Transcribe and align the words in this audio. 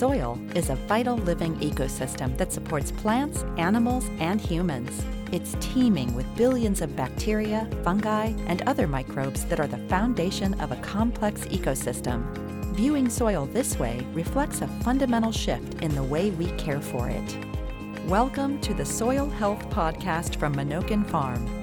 Soil 0.00 0.40
is 0.54 0.70
a 0.70 0.76
vital 0.88 1.18
living 1.18 1.54
ecosystem 1.56 2.34
that 2.38 2.54
supports 2.54 2.90
plants, 2.90 3.44
animals, 3.58 4.08
and 4.18 4.40
humans. 4.40 5.04
It's 5.30 5.54
teeming 5.60 6.14
with 6.14 6.24
billions 6.38 6.80
of 6.80 6.96
bacteria, 6.96 7.68
fungi, 7.84 8.32
and 8.46 8.62
other 8.62 8.86
microbes 8.86 9.44
that 9.44 9.60
are 9.60 9.66
the 9.66 9.86
foundation 9.88 10.58
of 10.58 10.72
a 10.72 10.76
complex 10.76 11.42
ecosystem. 11.48 12.24
Viewing 12.74 13.10
soil 13.10 13.44
this 13.52 13.78
way 13.78 14.00
reflects 14.14 14.62
a 14.62 14.68
fundamental 14.82 15.32
shift 15.32 15.82
in 15.82 15.94
the 15.94 16.02
way 16.02 16.30
we 16.30 16.46
care 16.52 16.80
for 16.80 17.10
it. 17.10 17.36
Welcome 18.06 18.58
to 18.62 18.72
the 18.72 18.86
Soil 18.86 19.28
Health 19.28 19.68
Podcast 19.68 20.36
from 20.36 20.54
Menoken 20.54 21.04
Farm. 21.04 21.59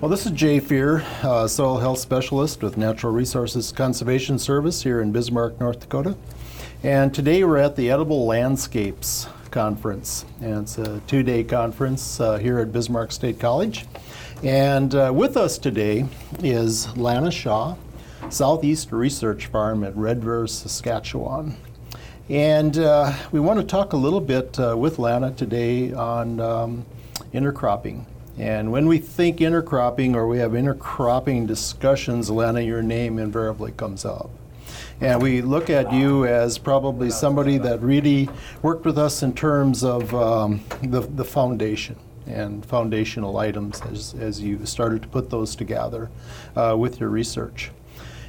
Well, 0.00 0.08
this 0.08 0.24
is 0.24 0.32
Jay 0.32 0.62
Fuhrer, 0.62 1.02
uh, 1.22 1.46
soil 1.46 1.76
health 1.76 1.98
specialist 1.98 2.62
with 2.62 2.78
Natural 2.78 3.12
Resources 3.12 3.70
Conservation 3.70 4.38
Service 4.38 4.82
here 4.82 5.02
in 5.02 5.12
Bismarck, 5.12 5.60
North 5.60 5.80
Dakota. 5.80 6.16
And 6.82 7.12
today 7.12 7.44
we're 7.44 7.58
at 7.58 7.76
the 7.76 7.90
Edible 7.90 8.24
Landscapes 8.24 9.28
Conference. 9.50 10.24
And 10.40 10.62
it's 10.62 10.78
a 10.78 11.00
two 11.00 11.22
day 11.22 11.44
conference 11.44 12.18
uh, 12.18 12.38
here 12.38 12.60
at 12.60 12.72
Bismarck 12.72 13.12
State 13.12 13.38
College. 13.38 13.84
And 14.42 14.94
uh, 14.94 15.12
with 15.14 15.36
us 15.36 15.58
today 15.58 16.06
is 16.42 16.96
Lana 16.96 17.30
Shaw, 17.30 17.76
Southeast 18.30 18.92
Research 18.92 19.48
Farm 19.48 19.84
at 19.84 19.94
Redvers, 19.96 20.48
Saskatchewan. 20.48 21.58
And 22.30 22.78
uh, 22.78 23.12
we 23.32 23.40
want 23.40 23.60
to 23.60 23.66
talk 23.66 23.92
a 23.92 23.98
little 23.98 24.22
bit 24.22 24.58
uh, 24.58 24.74
with 24.78 24.98
Lana 24.98 25.32
today 25.32 25.92
on 25.92 26.40
um, 26.40 26.86
intercropping 27.34 28.06
and 28.40 28.72
when 28.72 28.86
we 28.86 28.96
think 28.96 29.40
intercropping 29.40 30.14
or 30.14 30.26
we 30.26 30.38
have 30.38 30.52
intercropping 30.52 31.46
discussions, 31.46 32.30
Lana, 32.30 32.62
your 32.62 32.80
name 32.82 33.18
invariably 33.18 33.70
comes 33.72 34.06
up. 34.06 34.30
And 35.02 35.20
we 35.20 35.42
look 35.42 35.68
at 35.68 35.92
you 35.92 36.24
as 36.24 36.56
probably 36.56 37.10
somebody 37.10 37.58
that 37.58 37.82
really 37.82 38.30
worked 38.62 38.86
with 38.86 38.96
us 38.96 39.22
in 39.22 39.34
terms 39.34 39.84
of 39.84 40.14
um, 40.14 40.64
the, 40.82 41.00
the 41.00 41.24
foundation 41.24 41.96
and 42.26 42.64
foundational 42.64 43.36
items 43.36 43.82
as, 43.82 44.14
as 44.14 44.40
you 44.40 44.64
started 44.64 45.02
to 45.02 45.08
put 45.08 45.28
those 45.28 45.54
together 45.54 46.08
uh, 46.56 46.74
with 46.78 46.98
your 46.98 47.10
research. 47.10 47.70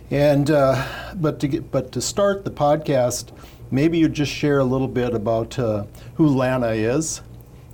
And 0.09 0.52
uh, 0.52 0.85
but 1.16 1.39
to 1.39 1.47
get, 1.47 1.72
but 1.72 1.94
to 1.94 2.02
start 2.02 2.44
the 2.44 2.52
podcast, 2.52 3.30
maybe 3.69 3.97
you'd 4.00 4.13
just 4.13 4.33
share 4.33 4.59
a 4.59 4.66
little 4.66 4.89
bit 4.89 5.13
about 5.13 5.57
uh, 5.57 5.85
who 6.16 6.28
Lana 6.28 6.72
is 6.72 7.22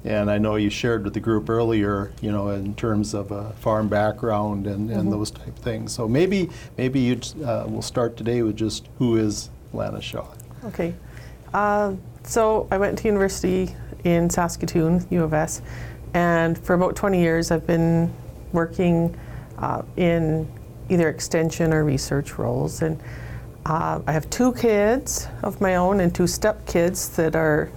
and 0.07 0.31
I 0.31 0.37
know 0.37 0.55
you 0.55 0.69
shared 0.69 1.03
with 1.03 1.13
the 1.13 1.19
group 1.19 1.49
earlier, 1.49 2.13
you 2.21 2.31
know, 2.31 2.49
in 2.49 2.75
terms 2.75 3.13
of 3.13 3.31
a 3.31 3.51
farm 3.53 3.89
background 3.89 4.65
and, 4.65 4.89
and 4.89 5.01
mm-hmm. 5.01 5.09
those 5.11 5.31
type 5.31 5.57
things. 5.59 5.91
So 5.91 6.07
maybe 6.07 6.49
maybe 6.77 7.01
you 7.01 7.19
uh, 7.45 7.65
we'll 7.67 7.81
start 7.81 8.15
today 8.15 8.41
with 8.41 8.55
just 8.55 8.87
who 8.99 9.17
is 9.17 9.49
Lana 9.73 10.01
Shaw. 10.01 10.27
Okay. 10.63 10.95
Uh, 11.53 11.95
so 12.23 12.69
I 12.71 12.77
went 12.77 12.97
to 12.99 13.07
university 13.07 13.75
in 14.05 14.29
Saskatoon, 14.29 15.05
U 15.09 15.23
of 15.23 15.33
S, 15.33 15.61
and 16.13 16.57
for 16.57 16.73
about 16.73 16.95
20 16.95 17.19
years 17.19 17.51
I've 17.51 17.67
been 17.67 18.13
working 18.53 19.13
uh, 19.57 19.81
in 19.97 20.47
either 20.87 21.09
extension 21.09 21.73
or 21.73 21.83
research 21.83 22.37
roles. 22.37 22.81
And 22.81 22.97
uh, 23.65 23.99
I 24.07 24.13
have 24.13 24.29
two 24.29 24.53
kids 24.53 25.27
of 25.43 25.59
my 25.59 25.75
own 25.75 25.99
and 25.99 26.15
two 26.15 26.27
step 26.27 26.65
kids 26.65 27.09
that 27.17 27.35
are 27.35 27.69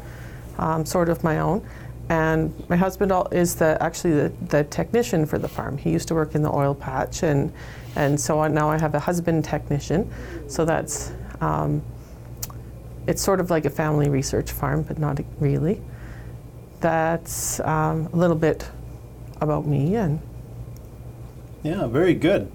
um, 0.59 0.87
sort 0.87 1.09
of 1.09 1.25
my 1.25 1.41
own. 1.41 1.67
And 2.11 2.53
my 2.69 2.75
husband 2.75 3.12
is 3.30 3.55
the 3.55 3.80
actually 3.80 4.14
the, 4.14 4.33
the 4.48 4.64
technician 4.64 5.25
for 5.27 5.39
the 5.39 5.47
farm. 5.47 5.78
He 5.78 5.91
used 5.91 6.08
to 6.08 6.14
work 6.14 6.34
in 6.34 6.42
the 6.42 6.53
oil 6.53 6.75
patch, 6.75 7.22
and 7.22 7.53
and 7.94 8.20
so 8.20 8.41
on. 8.41 8.53
now 8.53 8.69
I 8.69 8.78
have 8.78 8.97
a 8.97 8.98
husband 8.98 9.44
technician. 9.44 10.12
So 10.48 10.64
that's 10.64 11.12
um, 11.41 11.83
it's 13.06 13.22
sort 13.22 13.38
of 13.38 13.48
like 13.48 13.64
a 13.64 13.70
family 13.70 14.08
research 14.08 14.50
farm, 14.50 14.83
but 14.83 14.98
not 14.98 15.20
really. 15.38 15.81
That's 16.81 17.60
um, 17.60 18.09
a 18.12 18.16
little 18.16 18.37
bit 18.37 18.69
about 19.41 19.66
me 19.66 19.94
and. 19.94 20.20
Yeah, 21.62 21.87
very 21.87 22.15
good. 22.15 22.50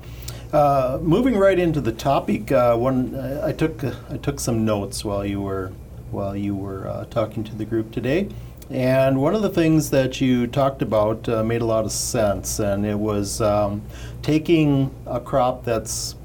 Uh, 0.51 0.99
moving 1.01 1.37
right 1.37 1.57
into 1.57 1.79
the 1.79 1.93
topic, 1.93 2.51
uh, 2.51 2.75
one 2.75 3.15
I 3.41 3.53
took 3.53 3.85
uh, 3.85 3.93
I 4.09 4.17
took 4.17 4.41
some 4.41 4.65
notes 4.65 5.05
while 5.05 5.25
you 5.25 5.39
were 5.39 5.71
while 6.11 6.35
you 6.35 6.55
were 6.55 6.89
uh, 6.89 7.05
talking 7.05 7.45
to 7.45 7.55
the 7.55 7.63
group 7.63 7.93
today. 7.93 8.27
And 8.69 9.21
one 9.21 9.35
of 9.35 9.43
the 9.43 9.49
things 9.49 9.91
that 9.91 10.19
you 10.19 10.47
talked 10.47 10.81
about 10.81 11.29
uh, 11.29 11.43
made 11.43 11.61
a 11.61 11.65
lot 11.65 11.85
of 11.85 11.91
sense, 11.91 12.59
and 12.59 12.83
it 12.83 12.97
was 12.97 13.39
um, 13.39 13.83
taking 14.23 14.93
a 15.05 15.19
crop 15.19 15.63
that's 15.63 16.15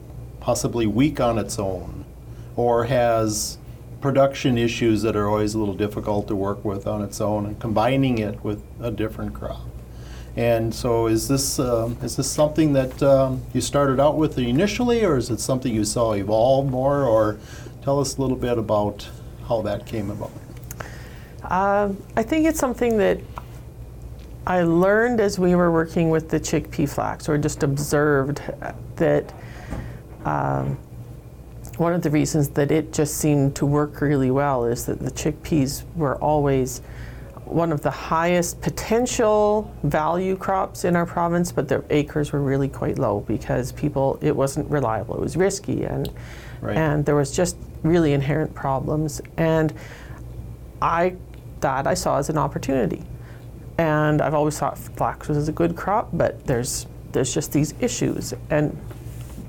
possibly 0.40 0.86
weak 0.86 1.20
on 1.20 1.36
its 1.36 1.58
own 1.58 2.06
or 2.56 2.84
has 2.84 3.58
production 4.00 4.56
issues 4.56 5.02
that 5.02 5.16
are 5.16 5.28
always 5.28 5.52
a 5.52 5.58
little 5.58 5.74
difficult 5.74 6.28
to 6.28 6.34
work 6.34 6.64
with 6.64 6.86
on 6.86 7.02
its 7.02 7.20
own 7.20 7.44
and 7.44 7.60
combining 7.60 8.18
it 8.18 8.42
with 8.42 8.62
a 8.80 8.90
different 8.90 9.34
crop. 9.34 9.60
And 10.34 10.74
so, 10.74 11.08
is 11.08 11.28
this 11.28 11.58
uh, 11.58 11.90
is 12.02 12.16
this 12.16 12.30
something 12.30 12.72
that 12.72 13.02
um, 13.02 13.42
you 13.52 13.60
started 13.60 14.00
out 14.00 14.16
with 14.16 14.38
initially, 14.38 15.04
or 15.04 15.18
is 15.18 15.28
it 15.28 15.40
something 15.40 15.74
you 15.74 15.84
saw 15.84 16.14
evolve 16.14 16.70
more? 16.70 17.02
Or 17.02 17.38
tell 17.82 18.00
us 18.00 18.16
a 18.16 18.22
little 18.22 18.36
bit 18.36 18.56
about 18.56 19.08
how 19.48 19.60
that 19.62 19.86
came 19.86 20.08
about. 20.08 20.30
Uh, 21.50 21.92
I 22.16 22.22
think 22.22 22.46
it's 22.46 22.60
something 22.60 22.96
that 22.98 23.18
I 24.46 24.62
learned 24.62 25.20
as 25.20 25.38
we 25.38 25.54
were 25.54 25.70
working 25.70 26.08
with 26.08 26.28
the 26.30 26.38
chickpea 26.38 26.88
flax, 26.88 27.28
or 27.28 27.36
just 27.36 27.62
observed 27.62 28.40
that 28.96 29.32
um, 30.24 30.78
one 31.76 31.92
of 31.92 32.02
the 32.02 32.10
reasons 32.10 32.48
that 32.50 32.70
it 32.70 32.92
just 32.92 33.16
seemed 33.16 33.56
to 33.56 33.66
work 33.66 34.00
really 34.00 34.30
well 34.30 34.64
is 34.64 34.86
that 34.86 35.00
the 35.00 35.10
chickpeas 35.10 35.82
were 35.96 36.16
always 36.16 36.82
one 37.44 37.72
of 37.72 37.80
the 37.82 37.90
highest 37.90 38.60
potential 38.60 39.74
value 39.82 40.36
crops 40.36 40.84
in 40.84 40.94
our 40.94 41.06
province, 41.06 41.50
but 41.50 41.68
the 41.68 41.84
acres 41.90 42.32
were 42.32 42.40
really 42.40 42.68
quite 42.68 42.96
low 42.96 43.20
because 43.26 43.72
people 43.72 44.18
it 44.22 44.34
wasn't 44.34 44.70
reliable, 44.70 45.16
it 45.16 45.20
was 45.20 45.36
risky, 45.36 45.84
and 45.84 46.12
right. 46.60 46.76
and 46.76 47.04
there 47.04 47.16
was 47.16 47.34
just 47.34 47.56
really 47.82 48.12
inherent 48.12 48.54
problems. 48.54 49.20
And 49.36 49.74
I 50.80 51.16
that 51.60 51.86
I 51.86 51.94
saw 51.94 52.18
as 52.18 52.28
an 52.28 52.38
opportunity. 52.38 53.02
And 53.78 54.20
I've 54.20 54.34
always 54.34 54.58
thought 54.58 54.78
flax 54.78 55.28
was 55.28 55.48
a 55.48 55.52
good 55.52 55.76
crop, 55.76 56.10
but 56.12 56.46
there's 56.46 56.86
there's 57.12 57.34
just 57.34 57.52
these 57.52 57.74
issues. 57.80 58.34
And 58.50 58.78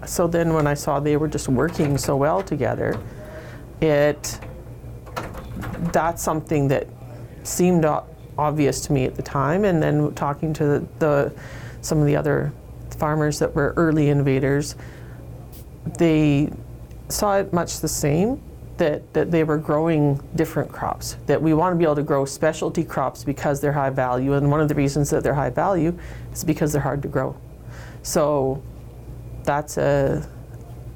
so 0.05 0.27
then 0.27 0.53
when 0.53 0.67
I 0.67 0.73
saw 0.73 0.99
they 0.99 1.17
were 1.17 1.27
just 1.27 1.47
working 1.47 1.97
so 1.97 2.15
well 2.15 2.41
together, 2.41 2.99
it 3.81 4.39
that's 5.91 6.23
something 6.23 6.67
that 6.69 6.87
seemed 7.43 7.85
obvious 8.37 8.81
to 8.81 8.93
me 8.93 9.05
at 9.05 9.15
the 9.15 9.21
time. 9.21 9.65
And 9.65 9.81
then 9.81 10.13
talking 10.15 10.53
to 10.53 10.65
the, 10.65 10.87
the 10.99 11.33
some 11.81 11.99
of 11.99 12.05
the 12.05 12.15
other 12.15 12.53
farmers 12.97 13.39
that 13.39 13.53
were 13.55 13.73
early 13.75 14.09
innovators, 14.09 14.75
they 15.97 16.51
saw 17.09 17.37
it 17.37 17.51
much 17.51 17.79
the 17.79 17.87
same 17.87 18.41
that, 18.81 19.13
that 19.13 19.29
they 19.29 19.43
were 19.43 19.59
growing 19.59 20.19
different 20.33 20.71
crops, 20.71 21.15
that 21.27 21.39
we 21.39 21.53
want 21.53 21.71
to 21.71 21.77
be 21.77 21.83
able 21.83 21.93
to 21.93 22.01
grow 22.01 22.25
specialty 22.25 22.83
crops 22.83 23.23
because 23.23 23.61
they're 23.61 23.71
high 23.71 23.91
value. 23.91 24.33
And 24.33 24.49
one 24.49 24.59
of 24.59 24.69
the 24.69 24.73
reasons 24.73 25.11
that 25.11 25.21
they're 25.21 25.35
high 25.35 25.51
value 25.51 25.95
is 26.33 26.43
because 26.43 26.73
they're 26.73 26.81
hard 26.81 27.03
to 27.03 27.07
grow. 27.07 27.37
So 28.01 28.63
that's 29.43 29.77
a 29.77 30.27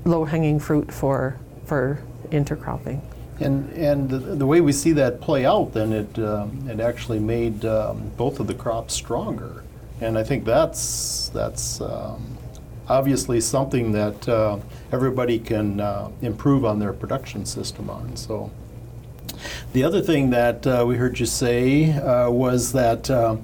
low 0.03 0.25
hanging 0.25 0.59
fruit 0.59 0.91
for, 0.91 1.37
for 1.65 2.01
intercropping. 2.31 3.01
And, 3.39 3.71
and 3.73 4.09
the, 4.09 4.47
way 4.47 4.61
we 4.61 4.71
see 4.71 4.93
that 4.93 5.21
play 5.21 5.45
out, 5.45 5.73
then 5.73 5.93
it, 5.93 6.17
um, 6.17 6.67
it 6.67 6.79
actually 6.79 7.19
made 7.19 7.65
um, 7.65 8.09
both 8.17 8.39
of 8.39 8.47
the 8.47 8.55
crops 8.55 8.95
stronger. 8.95 9.63
And 10.01 10.17
I 10.17 10.23
think 10.23 10.43
that's, 10.43 11.29
that's 11.29 11.81
um, 11.81 12.34
obviously 12.87 13.41
something 13.41 13.91
that 13.91 14.27
uh, 14.27 14.59
everybody 14.91 15.39
can 15.39 15.79
uh, 15.79 16.09
improve 16.21 16.65
on 16.65 16.79
their 16.79 16.93
production 16.93 17.45
system 17.45 17.89
on. 17.89 18.15
So. 18.15 18.51
The 19.73 19.83
other 19.83 20.01
thing 20.01 20.29
that 20.31 20.65
uh, 20.65 20.85
we 20.87 20.95
heard 20.95 21.19
you 21.19 21.25
say 21.25 21.91
uh, 21.91 22.29
was 22.29 22.71
that 22.73 23.09
uh, 23.09 23.37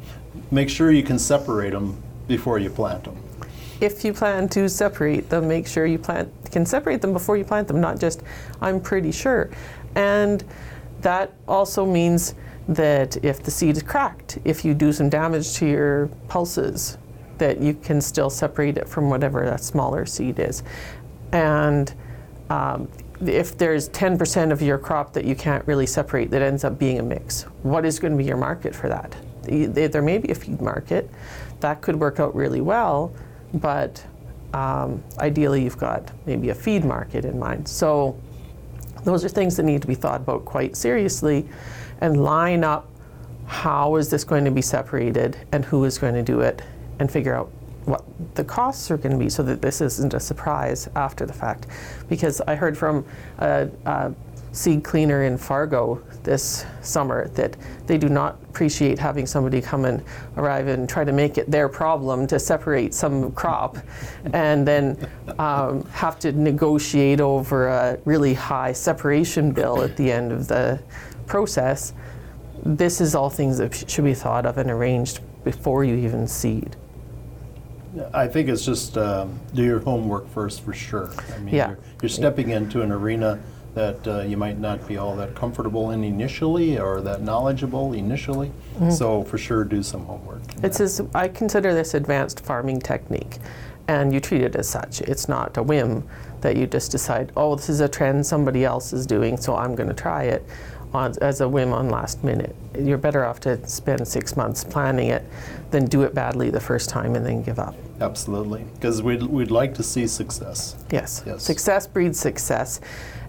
make 0.50 0.69
sure 0.69 0.92
you 0.92 1.04
can 1.04 1.19
separate 1.19 1.71
them 1.71 2.01
before 2.27 2.60
you 2.60 2.69
plant 2.69 3.04
them. 3.04 3.18
If 3.81 4.06
you 4.06 4.13
plan 4.13 4.48
to 4.50 4.69
separate 4.69 5.30
them, 5.30 5.48
make 5.48 5.68
sure 5.68 5.86
you 5.86 5.98
plant 5.98 6.31
can 6.51 6.66
separate 6.66 7.01
them 7.01 7.13
before 7.13 7.38
you 7.38 7.45
plant 7.45 7.68
them, 7.68 7.80
not 7.80 8.00
just 8.00 8.24
I'm 8.62 8.80
pretty 8.80 9.12
sure. 9.12 9.50
And 9.95 10.44
that 11.01 11.33
also 11.48 11.86
means 11.86 12.36
that 12.68 13.24
if 13.24 13.42
the 13.42 13.51
seed 13.51 13.77
is 13.77 13.83
cracked, 13.83 14.38
if 14.45 14.63
you 14.63 14.74
do 14.74 14.94
some 14.94 15.10
damage 15.10 15.54
to 15.56 15.66
your 15.66 16.07
pulses, 16.27 16.98
that 17.42 17.60
you 17.60 17.74
can 17.74 18.00
still 18.00 18.30
separate 18.30 18.78
it 18.78 18.88
from 18.88 19.10
whatever 19.10 19.44
that 19.46 19.64
smaller 19.64 20.06
seed 20.06 20.38
is. 20.38 20.62
And 21.32 21.92
um, 22.52 22.88
if 23.20 23.58
there's 23.58 23.90
10% 23.90 24.52
of 24.52 24.62
your 24.62 24.78
crop 24.78 25.12
that 25.14 25.26
you 25.26 25.34
can't 25.34 25.66
really 25.66 25.88
separate 25.88 26.30
that 26.30 26.44
ends 26.44 26.64
up 26.64 26.78
being 26.78 27.00
a 27.00 27.04
mix, 27.04 27.44
what 27.64 27.84
is 27.84 27.98
going 27.98 28.14
to 28.14 28.18
be 28.18 28.26
your 28.26 28.38
market 28.38 28.76
for 28.76 28.90
that? 28.90 29.16
There 29.42 30.04
may 30.04 30.20
be 30.20 30.32
a 30.32 30.36
feed 30.36 30.62
market 30.62 31.10
that 31.62 31.82
could 31.82 31.96
work 31.96 32.20
out 32.20 32.36
really 32.36 32.62
well, 32.62 33.12
but 33.56 34.06
um, 34.54 35.04
ideally 35.18 35.64
you've 35.64 35.80
got 35.80 36.12
maybe 36.28 36.50
a 36.50 36.56
feed 36.56 36.86
market 36.86 37.26
in 37.26 37.40
mind. 37.40 37.68
So 37.68 38.16
those 39.04 39.26
are 39.26 39.30
things 39.30 39.58
that 39.58 39.64
need 39.64 39.82
to 39.82 39.88
be 39.88 39.96
thought 39.96 40.22
about 40.22 40.46
quite 40.46 40.78
seriously 40.78 41.50
and 42.02 42.24
line 42.24 42.64
up 42.64 42.88
how 43.48 43.96
is 43.96 44.12
this 44.12 44.24
going 44.24 44.46
to 44.46 44.52
be 44.52 44.62
separated 44.62 45.38
and 45.52 45.66
who 45.66 45.86
is 45.86 45.98
going 45.98 46.14
to 46.14 46.22
do 46.22 46.42
it 46.42 46.62
and 47.01 47.12
figure 47.12 47.36
out 47.36 47.51
what 47.86 48.03
the 48.36 48.44
costs 48.44 48.92
are 48.92 48.98
going 48.98 49.12
to 49.12 49.18
be 49.18 49.30
so 49.30 49.42
that 49.42 49.62
this 49.62 49.81
isn't 49.81 50.13
a 50.13 50.19
surprise 50.19 50.88
after 50.95 51.25
the 51.25 51.33
fact. 51.33 51.65
Because 52.07 52.39
I 52.42 52.56
heard 52.56 52.77
from 52.77 53.03
a, 53.39 53.69
a 53.86 54.13
seed 54.51 54.83
cleaner 54.83 55.24
in 55.24 55.36
Fargo 55.36 56.03
this 56.24 56.65
summer 56.81 57.30
that 57.30 57.57
they 57.88 57.98
do 57.98 58.07
not 58.07 58.36
appreciate 58.44 59.00
having 59.00 59.25
somebody 59.25 59.62
come 59.62 59.86
and 59.86 60.03
arrive 60.38 60.68
and 60.68 60.88
try 60.88 61.03
to 61.03 61.12
make 61.12 61.39
it 61.39 61.50
their 61.50 61.68
problem 61.68 62.27
to 62.27 62.38
separate 62.38 62.94
some 62.94 63.31
crop 63.31 63.77
and 64.33 64.68
then 64.68 65.09
um, 65.39 65.83
have 65.86 66.19
to 66.19 66.31
negotiate 66.33 67.19
over 67.19 67.68
a 67.68 67.97
really 68.06 68.36
high 68.36 68.74
separation 68.74 69.51
bill 69.51 69.81
at 69.81 69.97
the 69.97 70.12
end 70.12 70.31
of 70.31 70.47
the 70.47 70.80
process. 71.25 71.94
This 72.63 73.01
is 73.01 73.15
all 73.15 73.31
things 73.31 73.57
that 73.57 73.89
should 73.89 74.04
be 74.04 74.13
thought 74.13 74.45
of 74.45 74.59
and 74.59 74.69
arranged 74.69 75.21
before 75.44 75.83
you 75.83 75.95
even 75.95 76.27
seed. 76.27 76.75
I 78.14 78.28
think 78.28 78.50
it's 78.50 78.66
just 78.66 78.98
um, 78.98 79.40
do 79.54 79.64
your 79.64 79.80
homework 79.80 80.30
first 80.30 80.62
for 80.62 80.74
sure. 80.74 81.12
I 81.36 81.40
mean, 81.40 81.54
Yeah. 81.54 81.70
you're, 81.70 81.80
you're 82.04 82.10
stepping 82.10 82.50
into 82.50 82.82
an 82.82 82.92
arena 82.92 83.40
that 83.74 84.06
uh, 84.08 84.22
you 84.22 84.36
might 84.36 84.60
not 84.60 84.86
be 84.88 84.98
all 84.98 85.16
that 85.16 85.34
comfortable 85.34 85.92
in 85.92 86.04
initially 86.04 86.78
or 86.78 87.00
that 87.02 87.22
knowledgeable 87.22 87.94
initially. 87.94 88.52
So 88.90 89.24
for 89.24 89.38
sure, 89.38 89.64
do 89.64 89.82
some 89.82 90.06
homework. 90.06 90.42
It's 90.62 90.82
as, 90.82 91.02
I 91.16 91.30
consider 91.30 91.74
this 91.74 91.94
advanced 91.94 92.42
farming 92.42 92.82
technique, 92.82 93.38
and 93.88 94.14
you 94.14 94.20
treat 94.20 94.42
it 94.42 94.56
as 94.56 94.68
such. 94.68 95.00
It's 95.02 95.30
not 95.30 95.56
a 95.56 95.64
whim 95.64 96.04
that 96.42 96.58
you 96.58 96.68
just 96.68 96.92
decide, 96.92 97.32
oh, 97.38 97.56
this 97.56 97.70
is 97.70 97.80
a 97.80 97.88
trend 97.88 98.26
somebody 98.26 98.66
else 98.66 98.92
is 98.92 99.06
doing, 99.06 99.38
so 99.38 99.56
I'm 99.56 99.74
going 99.76 99.90
to 99.90 99.96
try 99.96 100.24
it 100.24 100.46
on, 100.94 101.14
as 101.22 101.42
a 101.42 101.48
whim 101.48 101.74
on 101.74 101.90
last 101.90 102.24
minute. 102.24 102.56
You're 102.78 102.98
better 102.98 103.26
off 103.26 103.40
to 103.42 103.68
spend 103.68 104.08
six 104.08 104.36
months 104.36 104.64
planning 104.64 105.10
it 105.10 105.26
than 105.72 105.86
do 105.86 106.04
it 106.04 106.14
badly 106.14 106.50
the 106.50 106.60
first 106.60 106.90
time 106.90 107.16
and 107.16 107.26
then 107.26 107.44
give 107.44 107.60
up. 107.60 107.76
Absolutely, 108.00 108.66
because 108.76 109.02
we'd, 109.02 109.24
we'd 109.24 109.52
like 109.52 109.74
to 109.76 109.84
see 109.84 110.08
success. 110.08 110.76
Yes. 110.92 111.24
Yes. 111.26 111.44
Success 111.44 111.88
breeds 111.88 112.20
success. 112.20 112.82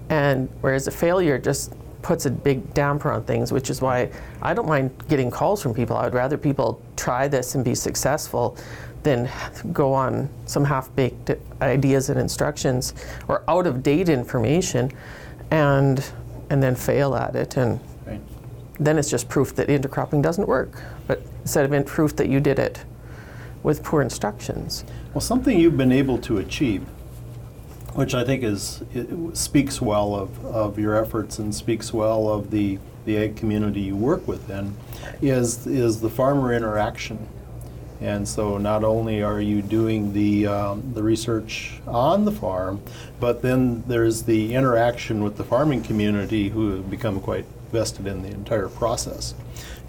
And 0.09 0.49
whereas 0.61 0.87
a 0.87 0.91
failure 0.91 1.39
just 1.39 1.73
puts 2.03 2.27
a 2.27 2.31
big 2.31 2.75
damper 2.75 3.13
on 3.13 3.23
things, 3.25 3.53
which 3.53 3.71
is 3.71 3.81
why 3.81 4.11
I 4.43 4.55
don't 4.55 4.67
mind 4.67 4.91
getting 5.09 5.31
calls 5.31 5.63
from 5.63 5.73
people. 5.73 5.97
I 5.97 6.05
would 6.05 6.15
rather 6.15 6.37
people 6.37 6.83
try 6.97 7.29
this 7.29 7.55
and 7.55 7.65
be 7.65 7.75
successful 7.75 8.57
than 9.05 9.29
go 9.73 9.93
on 9.93 10.29
some 10.47 10.65
half 10.65 10.95
baked 10.97 11.31
ideas 11.61 12.09
and 12.09 12.19
instructions 12.19 12.95
or 13.29 13.43
out 13.49 13.67
of 13.67 13.83
date 13.83 14.09
information 14.09 14.91
and 15.51 16.05
and 16.53 16.63
then 16.63 16.75
fail 16.75 17.15
at 17.17 17.35
it 17.35 17.57
and 17.57 17.81
Right. 18.07 18.21
then 18.79 18.99
it's 18.99 19.11
just 19.11 19.27
proof 19.31 19.55
that 19.57 19.69
intercropping 19.69 20.21
doesn't 20.21 20.47
work. 20.47 20.83
But 21.07 21.23
instead 21.41 21.73
of 21.73 21.87
proof 21.87 22.15
that 22.17 22.29
you 22.29 22.41
did 22.41 22.59
it 22.59 22.85
with 23.63 23.83
poor 23.83 24.03
instructions. 24.03 24.85
Well, 25.15 25.23
something 25.23 25.59
you've 25.59 25.79
been 25.79 25.93
able 25.93 26.19
to 26.19 26.37
achieve, 26.37 26.83
which 27.95 28.15
I 28.15 28.23
think 28.23 28.43
is 28.43 28.83
speaks 29.33 29.81
well 29.81 30.15
of, 30.15 30.45
of 30.45 30.79
your 30.79 30.95
efforts 30.95 31.39
and 31.39 31.55
speaks 31.55 31.91
well 31.95 32.29
of 32.29 32.51
the, 32.51 32.79
the 33.07 33.17
ag 33.17 33.35
community 33.37 33.81
you 33.81 33.97
work 33.97 34.29
within, 34.29 34.75
is 35.23 35.67
is 35.67 36.01
the 36.03 36.11
farmer 36.11 36.53
interaction. 36.53 37.29
And 38.03 38.27
so 38.27 38.59
not 38.59 38.83
only 38.83 39.23
are 39.23 39.41
you 39.41 39.63
doing 39.63 40.13
the 40.13 40.49
um, 40.49 40.93
the 40.93 41.03
research 41.03 41.75
on 41.87 42.25
the 42.25 42.33
farm, 42.33 42.83
but 43.21 43.43
then 43.43 43.85
there's 43.87 44.25
the 44.25 44.55
interaction 44.55 45.23
with 45.23 45.37
the 45.37 45.45
farming 45.45 45.83
community 45.83 46.49
who 46.49 46.71
have 46.77 46.91
become 46.91 47.21
quite 47.21 47.45
vested 47.71 48.09
in 48.09 48.23
the 48.23 48.31
entire 48.31 48.69
process. 48.69 49.35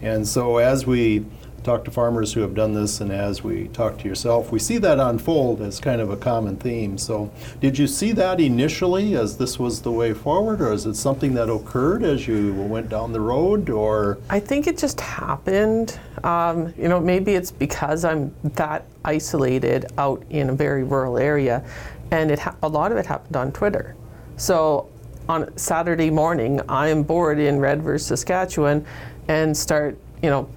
And 0.01 0.27
so 0.27 0.57
as 0.57 0.85
we 0.85 1.25
talk 1.63 1.85
to 1.85 1.91
farmers 1.91 2.33
who 2.33 2.41
have 2.41 2.53
done 2.53 2.73
this 2.73 3.01
and 3.01 3.11
as 3.11 3.43
we 3.43 3.67
talk 3.69 3.97
to 3.99 4.07
yourself, 4.07 4.51
we 4.51 4.59
see 4.59 4.77
that 4.79 4.99
unfold 4.99 5.61
as 5.61 5.79
kind 5.79 6.01
of 6.01 6.09
a 6.09 6.17
common 6.17 6.57
theme. 6.57 6.97
So 6.97 7.31
did 7.59 7.77
you 7.77 7.87
see 7.87 8.11
that 8.13 8.39
initially 8.39 9.15
as 9.15 9.37
this 9.37 9.57
was 9.57 9.81
the 9.81 9.91
way 9.91 10.13
forward 10.13 10.61
or 10.61 10.73
is 10.73 10.85
it 10.85 10.95
something 10.95 11.33
that 11.35 11.49
occurred 11.49 12.03
as 12.03 12.27
you 12.27 12.53
went 12.53 12.89
down 12.89 13.11
the 13.11 13.21
road 13.21 13.69
or 13.69 14.17
I 14.29 14.39
think 14.39 14.67
it 14.67 14.77
just 14.77 14.99
happened. 14.99 15.99
Um, 16.23 16.73
you 16.77 16.87
know, 16.87 16.99
maybe 16.99 17.35
it's 17.35 17.51
because 17.51 18.05
I'm 18.05 18.33
that 18.43 18.85
isolated 19.05 19.91
out 19.97 20.23
in 20.29 20.49
a 20.49 20.53
very 20.53 20.83
rural 20.83 21.17
area, 21.17 21.63
and 22.11 22.31
it 22.31 22.39
ha- 22.39 22.55
a 22.63 22.67
lot 22.67 22.91
of 22.91 22.97
it 22.97 23.05
happened 23.05 23.35
on 23.35 23.51
Twitter. 23.51 23.95
So 24.37 24.89
on 25.29 25.55
Saturday 25.57 26.09
morning, 26.09 26.61
I 26.67 26.89
am 26.89 27.03
bored 27.03 27.39
in 27.39 27.59
Redvers, 27.59 28.01
Saskatchewan, 28.01 28.85
and 29.27 29.55
start, 29.55 29.97
you 30.21 30.29
know, 30.29 30.49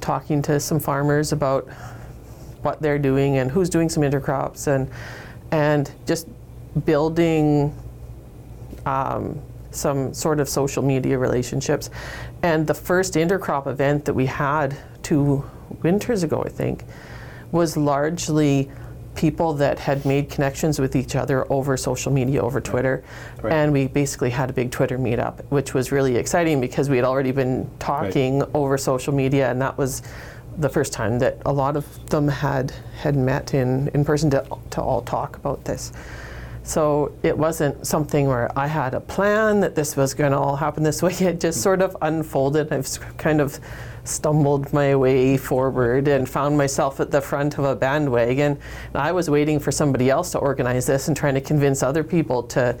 talking 0.00 0.42
to 0.42 0.60
some 0.60 0.80
farmers 0.80 1.32
about 1.32 1.68
what 2.62 2.80
they're 2.82 2.98
doing 2.98 3.38
and 3.38 3.50
who's 3.50 3.70
doing 3.70 3.88
some 3.88 4.02
intercrops 4.02 4.66
and 4.66 4.90
and 5.50 5.90
just 6.06 6.28
building 6.84 7.74
um, 8.84 9.40
some 9.70 10.12
sort 10.12 10.40
of 10.40 10.48
social 10.48 10.82
media 10.82 11.18
relationships. 11.18 11.90
And 12.42 12.66
the 12.66 12.74
first 12.74 13.14
intercrop 13.14 13.66
event 13.66 14.04
that 14.04 14.14
we 14.14 14.26
had 14.26 14.76
two 15.02 15.44
winters 15.82 16.22
ago, 16.22 16.42
I 16.44 16.48
think, 16.48 16.84
was 17.52 17.76
largely 17.76 18.70
people 19.18 19.52
that 19.52 19.80
had 19.80 20.04
made 20.06 20.30
connections 20.30 20.78
with 20.78 20.94
each 20.94 21.16
other 21.16 21.44
over 21.52 21.76
social 21.76 22.12
media, 22.12 22.40
over 22.40 22.60
Twitter. 22.60 23.02
Right. 23.42 23.52
And 23.52 23.72
we 23.72 23.88
basically 23.88 24.30
had 24.30 24.48
a 24.48 24.52
big 24.52 24.70
Twitter 24.70 24.96
meetup, 24.96 25.42
which 25.48 25.74
was 25.74 25.90
really 25.90 26.14
exciting 26.14 26.60
because 26.60 26.88
we 26.88 26.94
had 26.94 27.04
already 27.04 27.32
been 27.32 27.68
talking 27.80 28.44
over 28.54 28.78
social 28.78 29.12
media, 29.12 29.50
and 29.50 29.60
that 29.60 29.76
was 29.76 30.02
the 30.58 30.68
first 30.68 30.92
time 30.92 31.18
that 31.18 31.38
a 31.46 31.52
lot 31.52 31.76
of 31.76 31.84
them 32.10 32.28
had 32.28 32.72
had 33.00 33.16
met 33.16 33.54
in, 33.54 33.88
in 33.88 34.04
person 34.04 34.30
to, 34.30 34.46
to 34.70 34.80
all 34.80 35.02
talk 35.02 35.34
about 35.36 35.64
this. 35.64 35.92
So 36.68 37.12
it 37.22 37.36
wasn't 37.36 37.86
something 37.86 38.26
where 38.26 38.50
I 38.56 38.66
had 38.66 38.92
a 38.92 39.00
plan 39.00 39.60
that 39.60 39.74
this 39.74 39.96
was 39.96 40.12
going 40.12 40.32
to 40.32 40.38
all 40.38 40.54
happen 40.54 40.82
this 40.82 41.02
way. 41.02 41.16
It 41.20 41.40
just 41.40 41.62
sort 41.62 41.80
of 41.80 41.96
unfolded. 42.02 42.70
I've 42.70 43.16
kind 43.16 43.40
of 43.40 43.58
stumbled 44.04 44.70
my 44.74 44.94
way 44.94 45.38
forward 45.38 46.08
and 46.08 46.28
found 46.28 46.58
myself 46.58 47.00
at 47.00 47.10
the 47.10 47.22
front 47.22 47.56
of 47.56 47.64
a 47.64 47.74
bandwagon. 47.74 48.58
And 48.92 48.96
I 48.96 49.12
was 49.12 49.30
waiting 49.30 49.58
for 49.58 49.72
somebody 49.72 50.10
else 50.10 50.30
to 50.32 50.38
organize 50.38 50.84
this 50.84 51.08
and 51.08 51.16
trying 51.16 51.34
to 51.34 51.40
convince 51.40 51.82
other 51.82 52.04
people 52.04 52.42
to 52.48 52.76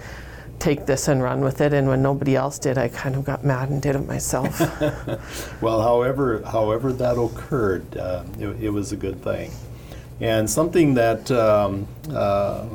take 0.58 0.84
this 0.84 1.08
and 1.08 1.22
run 1.22 1.40
with 1.40 1.62
it. 1.62 1.72
And 1.72 1.88
when 1.88 2.02
nobody 2.02 2.36
else 2.36 2.58
did, 2.58 2.76
I 2.76 2.88
kind 2.88 3.16
of 3.16 3.24
got 3.24 3.42
mad 3.42 3.70
and 3.70 3.80
did 3.80 3.96
it 3.96 4.06
myself. 4.06 4.60
Well, 5.62 5.80
however, 5.80 6.42
however 6.42 6.92
that 6.92 7.18
occurred, 7.18 7.96
uh, 7.96 8.22
it, 8.38 8.64
it 8.64 8.70
was 8.70 8.92
a 8.92 8.96
good 8.96 9.22
thing. 9.24 9.50
And 10.20 10.50
something 10.50 10.94
that 10.94 11.30
um, 11.30 11.86
uh, 12.10 12.66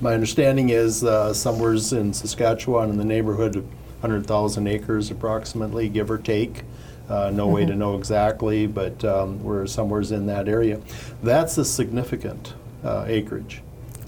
my 0.00 0.14
understanding 0.14 0.70
is 0.70 1.02
uh, 1.02 1.34
somewhere's 1.34 1.92
in 1.92 2.12
Saskatchewan 2.12 2.90
in 2.90 2.96
the 2.96 3.04
neighborhood 3.04 3.56
of 3.56 3.64
100,000 4.02 4.66
acres 4.68 5.10
approximately, 5.10 5.88
give 5.88 6.10
or 6.10 6.18
take. 6.18 6.62
Uh, 7.08 7.30
no 7.30 7.46
way 7.48 7.66
to 7.66 7.74
know 7.74 7.96
exactly, 7.96 8.66
but 8.66 9.04
um, 9.04 9.42
we're 9.42 9.66
somewhere's 9.66 10.12
in 10.12 10.26
that 10.26 10.48
area. 10.48 10.80
That's 11.22 11.58
a 11.58 11.64
significant 11.64 12.54
uh, 12.84 13.04
acreage. 13.06 13.62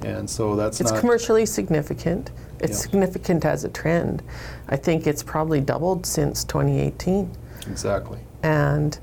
And 0.05 0.29
so 0.31 0.55
that's 0.55 0.81
It's 0.81 0.93
commercially 0.93 1.47
significant. 1.47 2.31
It's 2.61 2.73
Yeah. 2.79 2.83
significant 2.91 3.45
as 3.45 3.65
a 3.65 3.69
trend. 3.69 4.23
I 4.69 4.77
think 4.77 5.07
it's 5.07 5.23
probably 5.23 5.61
doubled 5.61 6.07
since 6.07 6.45
2018. 6.45 7.31
exactly. 7.69 8.19
And 8.43 8.99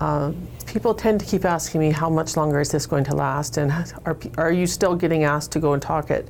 um, 0.00 0.48
people 0.66 0.94
tend 0.94 1.20
to 1.20 1.26
keep 1.26 1.44
asking 1.44 1.80
me, 1.80 1.90
how 1.90 2.08
much 2.08 2.36
longer 2.36 2.60
is 2.60 2.70
this 2.70 2.86
going 2.86 3.04
to 3.04 3.14
last? 3.16 3.56
And 3.56 3.72
are, 4.04 4.16
are 4.36 4.52
you 4.52 4.66
still 4.66 4.94
getting 4.94 5.24
asked 5.24 5.52
to 5.52 5.60
go 5.60 5.72
and 5.72 5.82
talk 5.82 6.10
at, 6.10 6.26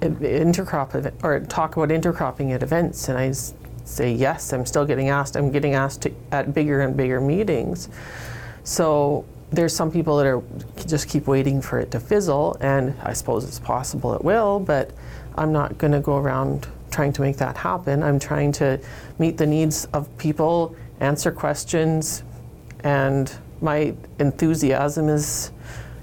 intercrop 0.00 1.12
or 1.22 1.40
talk 1.40 1.76
about 1.76 1.88
intercropping 1.88 2.52
at 2.52 2.62
events? 2.62 3.08
And 3.08 3.18
I 3.18 3.32
say, 3.84 4.12
yes, 4.12 4.52
I'm 4.52 4.66
still 4.66 4.84
getting 4.84 5.08
asked. 5.08 5.36
I'm 5.36 5.50
getting 5.50 5.74
asked 5.74 6.02
to, 6.02 6.12
at 6.30 6.52
bigger 6.52 6.80
and 6.80 6.96
bigger 6.96 7.20
meetings. 7.20 7.88
So 8.64 9.24
there's 9.50 9.74
some 9.74 9.90
people 9.90 10.16
that 10.18 10.26
are 10.26 10.42
just 10.86 11.08
keep 11.08 11.26
waiting 11.26 11.60
for 11.60 11.80
it 11.80 11.90
to 11.90 12.00
fizzle, 12.00 12.56
and 12.60 12.94
I 13.02 13.14
suppose 13.14 13.44
it's 13.44 13.58
possible 13.58 14.14
it 14.14 14.24
will, 14.24 14.60
but 14.60 14.92
I'm 15.36 15.52
not 15.52 15.78
going 15.78 15.92
to 15.92 16.00
go 16.00 16.16
around 16.16 16.68
trying 16.90 17.12
to 17.14 17.22
make 17.22 17.36
that 17.38 17.56
happen. 17.56 18.02
I'm 18.02 18.18
trying 18.18 18.52
to 18.52 18.80
meet 19.18 19.38
the 19.38 19.46
needs 19.46 19.86
of 19.86 20.16
people, 20.18 20.76
answer 21.00 21.32
questions, 21.32 22.22
and 22.84 23.32
my 23.60 23.94
enthusiasm 24.18 25.08
is 25.08 25.52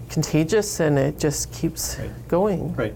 contagious 0.10 0.80
and 0.80 0.98
it 0.98 1.20
just 1.20 1.52
keeps 1.52 1.98
Right. 2.00 2.28
going. 2.28 2.76
Right. 2.76 2.94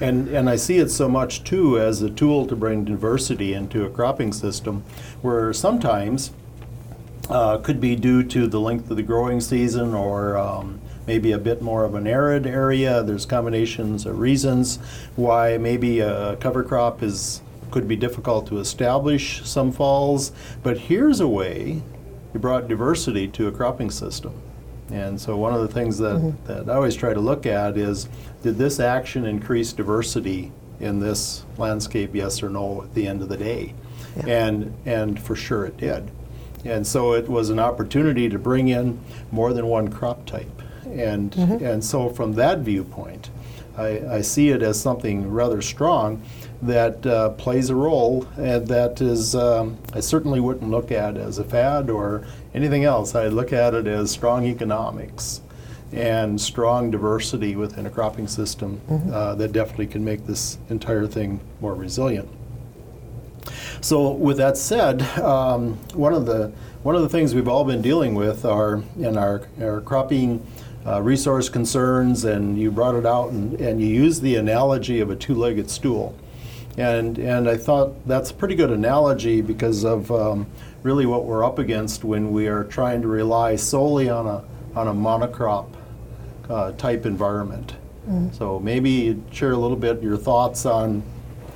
And, 0.00 0.28
and 0.28 0.48
I 0.50 0.56
see 0.56 0.76
it 0.78 0.90
so 0.90 1.08
much 1.08 1.42
too 1.44 1.78
as 1.78 2.02
a 2.02 2.10
tool 2.10 2.46
to 2.46 2.56
bring 2.56 2.84
diversity 2.84 3.54
into 3.54 3.84
a 3.84 3.90
cropping 3.90 4.32
system 4.32 4.84
where 5.22 5.52
sometimes 5.52 6.32
uh, 7.30 7.58
could 7.58 7.80
be 7.80 7.96
due 7.96 8.22
to 8.22 8.46
the 8.46 8.60
length 8.60 8.90
of 8.90 8.96
the 8.96 9.02
growing 9.02 9.40
season 9.40 9.94
or 9.94 10.36
um, 10.36 10.80
maybe 11.06 11.32
a 11.32 11.38
bit 11.38 11.62
more 11.62 11.84
of 11.84 11.94
an 11.94 12.06
arid 12.06 12.46
area. 12.46 13.02
There's 13.02 13.26
combinations 13.26 14.06
of 14.06 14.18
reasons 14.18 14.76
why 15.16 15.56
maybe 15.56 16.00
a 16.00 16.36
cover 16.36 16.62
crop 16.62 17.02
is 17.02 17.40
could 17.70 17.88
be 17.88 17.96
difficult 17.96 18.46
to 18.46 18.58
establish 18.60 19.42
some 19.44 19.72
falls, 19.72 20.30
but 20.62 20.78
here's 20.78 21.18
a 21.18 21.26
way 21.26 21.82
you 22.34 22.40
brought 22.40 22.68
diversity 22.68 23.28
to 23.28 23.48
a 23.48 23.52
cropping 23.52 23.90
system. 23.90 24.40
And 24.90 25.20
so 25.20 25.36
one 25.36 25.52
of 25.52 25.62
the 25.62 25.68
things 25.68 25.98
that, 25.98 26.16
mm-hmm. 26.16 26.46
that 26.46 26.70
I 26.70 26.76
always 26.76 26.94
try 26.94 27.12
to 27.12 27.20
look 27.20 27.44
at 27.46 27.76
is 27.76 28.08
did 28.42 28.56
this 28.56 28.78
action 28.78 29.24
increase 29.24 29.72
diversity 29.72 30.52
in 30.78 31.00
this 31.00 31.44
landscape, 31.58 32.14
yes 32.14 32.42
or 32.42 32.50
no, 32.50 32.82
at 32.82 32.94
the 32.94 33.06
end 33.06 33.22
of 33.22 33.28
the 33.28 33.36
day? 33.36 33.74
Yeah. 34.16 34.26
And, 34.26 34.74
and 34.84 35.20
for 35.20 35.34
sure 35.34 35.66
it 35.66 35.76
did. 35.76 36.10
And 36.64 36.86
so 36.86 37.14
it 37.14 37.28
was 37.28 37.50
an 37.50 37.58
opportunity 37.58 38.28
to 38.28 38.38
bring 38.38 38.68
in 38.68 39.00
more 39.30 39.52
than 39.52 39.66
one 39.66 39.88
crop 39.88 40.24
type. 40.26 40.62
And, 40.84 41.32
mm-hmm. 41.32 41.64
and 41.64 41.84
so 41.84 42.08
from 42.08 42.34
that 42.34 42.60
viewpoint, 42.60 43.30
I, 43.76 44.16
I 44.16 44.20
see 44.20 44.50
it 44.50 44.62
as 44.62 44.80
something 44.80 45.30
rather 45.30 45.60
strong 45.62 46.22
that 46.62 47.04
uh, 47.04 47.30
plays 47.30 47.70
a 47.70 47.74
role 47.74 48.26
and 48.36 48.66
that 48.68 49.00
is 49.00 49.34
um, 49.34 49.78
I 49.92 50.00
certainly 50.00 50.40
wouldn't 50.40 50.70
look 50.70 50.90
at 50.90 51.16
as 51.16 51.38
a 51.38 51.44
fad 51.44 51.90
or 51.90 52.26
anything 52.54 52.84
else. 52.84 53.14
I 53.14 53.28
look 53.28 53.52
at 53.52 53.74
it 53.74 53.86
as 53.86 54.10
strong 54.10 54.46
economics 54.46 55.42
and 55.92 56.40
strong 56.40 56.90
diversity 56.90 57.56
within 57.56 57.86
a 57.86 57.90
cropping 57.90 58.26
system 58.26 58.80
mm-hmm. 58.88 59.12
uh, 59.12 59.34
that 59.36 59.52
definitely 59.52 59.86
can 59.86 60.04
make 60.04 60.26
this 60.26 60.58
entire 60.68 61.06
thing 61.06 61.40
more 61.60 61.74
resilient. 61.74 62.28
So, 63.80 64.10
with 64.10 64.38
that 64.38 64.56
said, 64.56 65.02
um, 65.20 65.74
one 65.94 66.12
of 66.12 66.26
the 66.26 66.52
one 66.82 66.94
of 66.94 67.02
the 67.02 67.08
things 67.08 67.34
we've 67.34 67.48
all 67.48 67.64
been 67.64 67.82
dealing 67.82 68.14
with 68.14 68.44
are 68.44 68.82
in 68.96 69.16
our, 69.16 69.48
our 69.60 69.80
cropping 69.80 70.46
uh, 70.86 71.02
resource 71.02 71.48
concerns, 71.48 72.24
and 72.24 72.58
you 72.58 72.70
brought 72.70 72.94
it 72.94 73.06
out 73.06 73.30
and, 73.30 73.60
and 73.60 73.80
you 73.80 73.86
used 73.86 74.22
the 74.22 74.36
analogy 74.36 75.00
of 75.00 75.10
a 75.10 75.16
two-legged 75.16 75.68
stool. 75.68 76.14
And, 76.78 77.18
and 77.18 77.48
I 77.48 77.56
thought 77.56 78.06
that's 78.06 78.30
a 78.30 78.34
pretty 78.34 78.54
good 78.54 78.70
analogy 78.70 79.40
because 79.40 79.84
of 79.84 80.10
um, 80.10 80.46
really 80.82 81.06
what 81.06 81.24
we're 81.24 81.44
up 81.44 81.58
against 81.58 82.04
when 82.04 82.32
we 82.32 82.48
are 82.48 82.64
trying 82.64 83.02
to 83.02 83.08
rely 83.08 83.56
solely 83.56 84.10
on 84.10 84.26
a, 84.26 84.44
on 84.78 84.88
a 84.88 84.94
monocrop 84.94 85.68
uh, 86.50 86.72
type 86.72 87.06
environment. 87.06 87.74
Mm. 88.08 88.32
So 88.36 88.60
maybe 88.60 89.20
share 89.32 89.52
a 89.52 89.56
little 89.56 89.76
bit 89.76 90.02
your 90.02 90.18
thoughts 90.18 90.66
on 90.66 91.02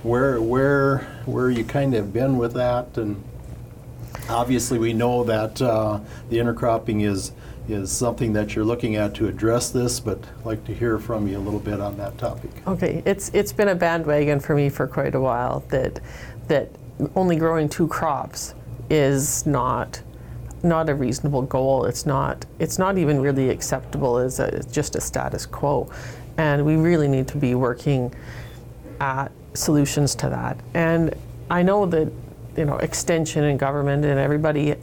where, 0.02 0.40
where, 0.40 0.98
where 1.26 1.50
you 1.50 1.64
kind 1.64 1.94
of 1.94 2.12
been 2.12 2.38
with 2.38 2.54
that. 2.54 2.96
And 2.96 3.22
obviously, 4.28 4.78
we 4.78 4.94
know 4.94 5.22
that 5.24 5.60
uh, 5.60 6.00
the 6.30 6.38
intercropping 6.38 7.04
is 7.04 7.32
is 7.68 7.90
something 7.90 8.32
that 8.32 8.54
you're 8.54 8.64
looking 8.64 8.96
at 8.96 9.14
to 9.14 9.28
address 9.28 9.70
this, 9.70 10.00
but 10.00 10.18
I'd 10.40 10.46
like 10.46 10.64
to 10.64 10.74
hear 10.74 10.98
from 10.98 11.26
you 11.26 11.38
a 11.38 11.40
little 11.40 11.60
bit 11.60 11.80
on 11.80 11.96
that 11.98 12.18
topic. 12.18 12.50
Okay, 12.66 13.02
it's 13.04 13.30
it's 13.30 13.52
been 13.52 13.68
a 13.68 13.74
bandwagon 13.74 14.40
for 14.40 14.54
me 14.54 14.68
for 14.68 14.86
quite 14.86 15.14
a 15.14 15.20
while 15.20 15.60
that 15.68 16.00
that 16.48 16.68
only 17.14 17.36
growing 17.36 17.68
two 17.68 17.88
crops 17.88 18.54
is 18.88 19.46
not 19.46 20.02
not 20.62 20.88
a 20.90 20.94
reasonable 20.94 21.42
goal. 21.42 21.84
It's 21.84 22.06
not 22.06 22.44
it's 22.58 22.78
not 22.78 22.98
even 22.98 23.20
really 23.20 23.50
acceptable 23.50 24.18
as 24.18 24.40
a, 24.40 24.62
just 24.70 24.96
a 24.96 25.00
status 25.00 25.46
quo, 25.46 25.90
and 26.36 26.64
we 26.64 26.76
really 26.76 27.08
need 27.08 27.28
to 27.28 27.36
be 27.36 27.54
working 27.54 28.14
at 29.00 29.30
solutions 29.54 30.14
to 30.16 30.28
that. 30.28 30.58
And 30.74 31.14
I 31.50 31.62
know 31.62 31.86
that 31.86 32.12
you 32.56 32.64
know 32.64 32.76
extension 32.76 33.44
and 33.44 33.58
government 33.58 34.04
and 34.04 34.18
everybody 34.18 34.74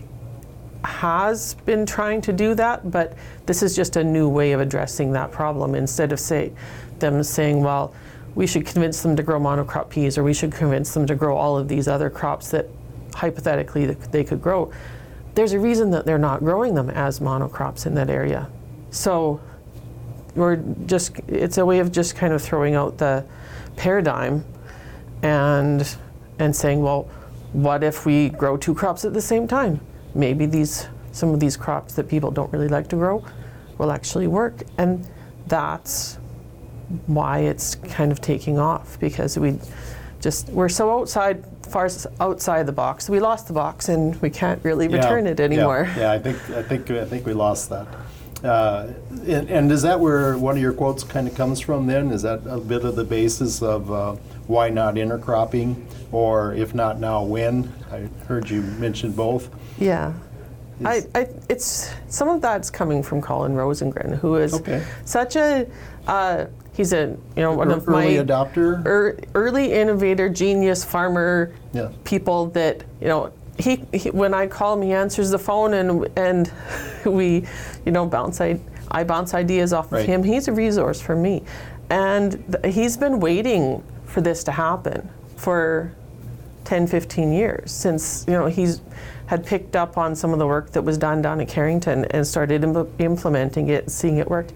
has 0.84 1.56
been 1.66 1.86
trying 1.86 2.22
to 2.22 2.34
do 2.34 2.54
that, 2.56 2.90
but 2.92 3.14
this 3.46 3.64
is 3.64 3.76
just 3.76 3.96
a 3.96 4.04
new 4.04 4.30
way 4.30 4.52
of 4.52 4.62
addressing 4.62 5.12
that 5.14 5.32
problem. 5.32 5.76
Instead 5.76 6.12
of 6.12 6.20
say 6.20 6.52
them 7.00 7.22
saying, 7.24 7.62
well, 7.62 7.94
we 8.36 8.46
should 8.46 8.66
convince 8.66 9.02
them 9.02 9.16
to 9.16 9.24
grow 9.24 9.40
monocrop 9.40 9.90
peas, 9.90 10.18
or 10.18 10.24
we 10.24 10.34
should 10.34 10.52
convince 10.52 10.94
them 10.94 11.08
to 11.08 11.16
grow 11.16 11.36
all 11.36 11.58
of 11.58 11.68
these 11.68 11.88
other 11.88 12.10
crops 12.10 12.52
that 12.52 12.68
hypothetically 13.16 13.86
they 13.88 14.24
could 14.24 14.42
grow. 14.42 14.72
There's 15.34 15.54
a 15.54 15.60
reason 15.60 15.92
that 15.92 16.06
they're 16.06 16.18
not 16.18 16.42
growing 16.42 16.76
them 16.76 16.90
as 16.90 17.20
monocrops 17.20 17.86
in 17.86 17.96
that 17.96 18.10
area. 18.10 18.50
So 18.92 19.42
we're 20.36 20.58
just 20.86 21.18
it's 21.28 21.58
a 21.58 21.66
way 21.66 21.80
of 21.80 21.92
just 21.92 22.16
kind 22.16 22.32
of 22.32 22.42
throwing 22.42 22.76
out 22.76 23.00
the 23.00 23.26
paradigm 23.76 24.46
and 25.24 25.98
and 26.40 26.56
saying, 26.56 26.82
well, 26.82 27.10
what 27.54 27.84
if 27.84 28.06
we 28.06 28.30
grow 28.30 28.56
two 28.56 28.76
crops 28.76 29.04
at 29.04 29.14
the 29.14 29.22
same 29.22 29.48
time? 29.48 29.80
Maybe 30.18 30.46
these 30.46 30.88
some 31.12 31.34
of 31.34 31.40
these 31.40 31.58
crops 31.58 31.94
that 31.96 32.08
people 32.08 32.32
don't 32.32 32.52
really 32.52 32.68
like 32.68 32.88
to 32.90 32.96
grow 32.96 33.24
will 33.78 33.92
actually 33.92 34.28
work. 34.28 34.64
And 34.78 35.08
that's 35.48 36.18
why 37.08 37.40
it's 37.40 37.76
kind 37.76 38.12
of 38.12 38.22
taking 38.22 38.60
off 38.60 39.00
because 39.00 39.38
we 39.38 39.60
just 40.22 40.50
we're 40.50 40.70
so 40.70 41.00
outside 41.00 41.44
far 41.68 41.90
outside 42.20 42.66
the 42.66 42.72
box. 42.72 43.10
We 43.10 43.20
lost 43.20 43.48
the 43.48 43.54
box 43.54 43.90
and 43.90 44.20
we 44.22 44.30
can't 44.30 44.64
really 44.64 44.88
yeah, 44.88 44.98
return 44.98 45.28
it 45.28 45.40
anymore. 45.40 45.90
Yeah, 45.96 46.00
yeah, 46.00 46.12
i 46.14 46.20
think 46.20 46.50
i 46.52 46.64
think 46.64 46.90
i 46.92 47.06
think 47.06 47.26
we 47.26 47.34
lost 47.34 47.70
that. 47.70 47.88
Uh, 48.44 48.94
and, 49.26 49.50
and, 49.50 49.72
is 49.72 49.82
that 49.82 50.00
where 50.00 50.38
one 50.38 50.56
of 50.56 50.62
your 50.62 50.72
quotes 50.72 51.04
kind 51.04 51.28
of 51.28 51.34
comes 51.34 51.60
from 51.60 51.88
then? 51.88 52.12
Is 52.12 52.22
that 52.22 52.46
a 52.46 52.60
bit 52.60 52.86
of 52.86 52.96
the 52.96 53.04
basis 53.04 53.64
of 53.64 53.92
uh, 53.92 54.12
why 54.46 54.70
not 54.70 54.94
intercropping? 54.94 55.84
Or 56.12 56.54
if 56.54 56.76
not 56.76 57.00
now 57.00 57.24
when? 57.24 57.74
I 57.92 58.08
heard 58.28 58.48
you 58.48 58.62
mention 58.62 59.12
both 59.12 59.50
yeah. 59.78 60.14
I, 60.86 61.04
I, 61.16 61.28
it's 61.50 61.92
some 62.08 62.30
of 62.30 62.42
that's 62.42 62.70
coming 62.70 63.02
from 63.02 63.22
Colin 63.22 63.54
Rosengren, 63.54 64.18
who 64.20 64.36
is 64.36 64.54
okay. 64.54 64.86
such 65.06 65.36
a 65.36 65.68
uh, 66.08 66.46
he's 66.74 66.94
a 66.94 67.18
you 67.36 67.42
know 67.42 67.54
one 67.54 67.72
of 67.72 67.88
early 67.88 68.18
my 68.18 68.24
adopter, 68.24 68.86
er, 68.86 69.20
early 69.34 69.74
innovator, 69.74 70.30
genius 70.30 70.86
farmer 70.86 71.54
yeah. 71.74 71.92
people 72.04 72.48
that 72.48 72.84
you 73.02 73.08
know. 73.08 73.32
He, 73.60 73.82
he, 73.92 74.12
when 74.12 74.36
I 74.36 74.46
call 74.46 74.76
him, 74.76 74.84
he 74.84 74.94
answers 74.94 75.32
the 75.32 75.40
phone, 75.40 75.74
and 75.74 76.08
and 76.16 76.52
we, 77.06 77.44
you 77.88 77.92
know, 77.92 78.06
bounce 78.06 78.40
I, 78.40 78.60
I 78.92 79.04
bounce 79.04 79.34
ideas 79.34 79.74
off 79.74 79.92
right. 79.92 80.02
of 80.02 80.06
him. 80.06 80.22
He's 80.22 80.48
a 80.48 80.52
resource 80.52 81.02
for 81.02 81.16
me, 81.16 81.42
and 81.90 82.34
th- 82.52 82.76
he's 82.76 82.98
been 82.98 83.20
waiting 83.20 83.84
for 84.06 84.22
this 84.22 84.44
to 84.44 84.52
happen 84.52 85.10
for 85.38 85.92
10, 86.68 86.86
15 86.86 87.32
years 87.32 87.72
since 87.72 88.26
you 88.28 88.34
know 88.34 88.48
he's 88.48 88.82
had 89.28 89.46
picked 89.46 89.78
up 89.78 89.98
on 89.98 90.14
some 90.14 90.34
of 90.34 90.40
the 90.40 90.46
work 90.46 90.70
that 90.72 90.82
was 90.82 90.98
done 90.98 91.22
down 91.22 91.40
at 91.40 91.48
Carrington 91.48 92.04
and 92.12 92.28
started 92.28 92.62
Im- 92.62 92.94
implementing 93.00 93.70
it, 93.70 93.90
seeing 93.90 94.18
it 94.18 94.30
worked. 94.30 94.52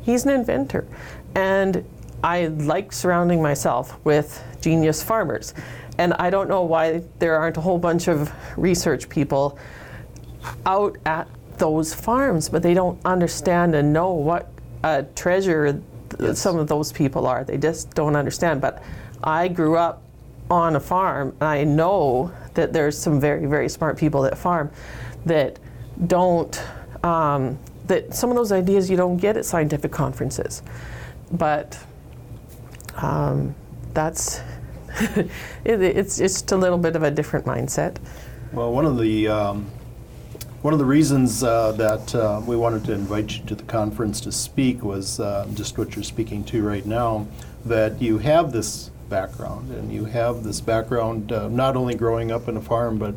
He's 0.00 0.24
an 0.24 0.30
inventor. 0.30 0.86
And 1.34 1.84
I 2.24 2.46
like 2.46 2.94
surrounding 2.94 3.42
myself 3.42 4.02
with 4.04 4.42
genius 4.62 5.02
farmers. 5.02 5.52
And 5.98 6.14
I 6.14 6.30
don't 6.30 6.48
know 6.48 6.62
why 6.62 7.02
there 7.18 7.36
aren't 7.36 7.58
a 7.58 7.60
whole 7.60 7.78
bunch 7.78 8.08
of 8.08 8.32
research 8.56 9.10
people 9.10 9.58
out 10.64 10.96
at 11.04 11.28
those 11.58 11.92
farms, 11.92 12.48
but 12.48 12.62
they 12.62 12.72
don't 12.72 12.98
understand 13.04 13.74
and 13.74 13.92
know 13.92 14.14
what 14.14 14.50
a 14.82 15.02
treasure 15.14 15.78
yes. 16.18 16.38
some 16.38 16.58
of 16.58 16.68
those 16.68 16.90
people 16.90 17.26
are. 17.26 17.44
They 17.44 17.58
just 17.58 17.90
don't 17.92 18.16
understand. 18.16 18.62
But 18.62 18.82
I 19.22 19.48
grew 19.48 19.76
up 19.76 20.02
on 20.50 20.74
a 20.76 20.80
farm, 20.80 21.34
and 21.40 21.48
I 21.48 21.64
know 21.64 22.32
that 22.54 22.72
there's 22.72 22.98
some 22.98 23.20
very, 23.20 23.46
very 23.46 23.68
smart 23.68 23.96
people 23.96 24.22
that 24.22 24.36
farm 24.36 24.70
that 25.24 25.58
don't, 26.06 26.60
um, 27.04 27.58
that 27.86 28.14
some 28.14 28.30
of 28.30 28.36
those 28.36 28.50
ideas 28.50 28.90
you 28.90 28.96
don't 28.96 29.16
get 29.16 29.36
at 29.36 29.44
scientific 29.44 29.92
conferences. 29.92 30.62
But 31.30 31.78
um, 32.96 33.54
that's, 33.94 34.40
it, 34.98 35.30
it's 35.64 36.18
just 36.18 36.50
a 36.50 36.56
little 36.56 36.78
bit 36.78 36.96
of 36.96 37.04
a 37.04 37.10
different 37.10 37.46
mindset. 37.46 37.98
Well, 38.52 38.72
one 38.72 38.84
of 38.84 38.98
the, 38.98 39.28
um, 39.28 39.70
one 40.62 40.74
of 40.74 40.80
the 40.80 40.84
reasons 40.84 41.44
uh, 41.44 41.72
that 41.72 42.14
uh, 42.14 42.42
we 42.44 42.56
wanted 42.56 42.84
to 42.86 42.92
invite 42.92 43.38
you 43.38 43.44
to 43.44 43.54
the 43.54 43.62
conference 43.62 44.20
to 44.22 44.32
speak 44.32 44.82
was 44.82 45.20
uh, 45.20 45.46
just 45.54 45.78
what 45.78 45.94
you're 45.94 46.02
speaking 46.02 46.42
to 46.44 46.62
right 46.62 46.84
now, 46.84 47.28
that 47.64 48.02
you 48.02 48.18
have 48.18 48.50
this 48.50 48.90
background, 49.10 49.70
and 49.70 49.92
you 49.92 50.06
have 50.06 50.44
this 50.44 50.60
background 50.60 51.32
uh, 51.32 51.48
not 51.48 51.76
only 51.76 51.94
growing 51.94 52.30
up 52.32 52.48
in 52.48 52.56
a 52.56 52.60
farm, 52.60 52.96
but 52.96 53.14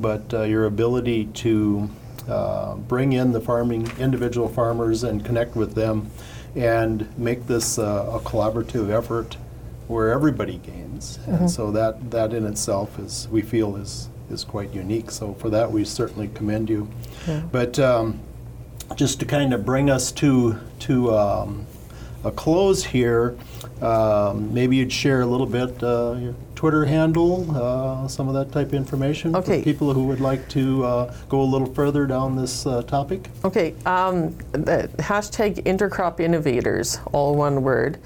but 0.00 0.32
uh, 0.32 0.42
your 0.42 0.64
ability 0.64 1.26
to 1.26 1.90
uh, 2.28 2.76
bring 2.76 3.12
in 3.12 3.32
the 3.32 3.40
farming 3.40 3.90
individual 3.98 4.48
farmers 4.48 5.04
and 5.04 5.24
connect 5.24 5.56
with 5.56 5.74
them, 5.74 6.10
and 6.54 7.06
make 7.18 7.46
this 7.46 7.78
uh, 7.78 8.10
a 8.14 8.20
collaborative 8.20 8.90
effort 8.90 9.36
where 9.88 10.10
everybody 10.10 10.58
gains. 10.58 11.18
Mm-hmm. 11.18 11.34
And 11.34 11.50
so 11.50 11.70
that 11.72 12.10
that 12.12 12.32
in 12.32 12.46
itself 12.46 12.98
is 12.98 13.28
we 13.30 13.42
feel 13.42 13.76
is 13.76 14.08
is 14.30 14.44
quite 14.44 14.72
unique. 14.72 15.10
So 15.10 15.34
for 15.34 15.50
that 15.50 15.70
we 15.70 15.84
certainly 15.84 16.28
commend 16.28 16.70
you. 16.70 16.88
Yeah. 17.26 17.42
But 17.50 17.78
um, 17.78 18.20
just 18.96 19.20
to 19.20 19.26
kind 19.26 19.52
of 19.52 19.64
bring 19.66 19.90
us 19.90 20.12
to 20.12 20.58
to 20.80 21.14
um, 21.14 21.66
a 22.24 22.30
close 22.30 22.84
here, 22.84 23.36
um, 23.80 24.52
maybe 24.54 24.76
you'd 24.76 24.92
share 24.92 25.22
a 25.22 25.26
little 25.26 25.46
bit 25.46 25.82
uh, 25.82 26.14
your 26.18 26.34
Twitter 26.54 26.84
handle, 26.84 27.50
uh, 27.56 28.06
some 28.06 28.28
of 28.28 28.34
that 28.34 28.52
type 28.52 28.68
of 28.68 28.74
information 28.74 29.34
Okay. 29.34 29.58
for 29.58 29.64
people 29.64 29.92
who 29.92 30.04
would 30.04 30.20
like 30.20 30.48
to 30.50 30.84
uh, 30.84 31.14
go 31.28 31.40
a 31.40 31.42
little 31.42 31.72
further 31.74 32.06
down 32.06 32.36
this 32.36 32.64
uh, 32.66 32.82
topic. 32.82 33.28
Okay, 33.44 33.74
um, 33.84 34.30
the 34.52 34.88
hashtag 34.98 35.64
intercrop 35.64 36.20
innovators, 36.20 37.00
all 37.12 37.34
one 37.34 37.62
word, 37.62 37.98